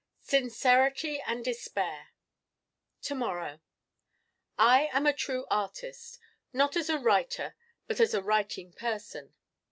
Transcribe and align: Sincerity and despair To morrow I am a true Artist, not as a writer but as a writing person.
Sincerity 0.23 1.21
and 1.27 1.45
despair 1.45 2.07
To 3.03 3.13
morrow 3.13 3.59
I 4.57 4.87
am 4.91 5.05
a 5.05 5.13
true 5.13 5.45
Artist, 5.51 6.19
not 6.51 6.75
as 6.75 6.89
a 6.89 6.97
writer 6.97 7.55
but 7.85 7.99
as 7.99 8.15
a 8.15 8.23
writing 8.23 8.73
person. 8.73 9.35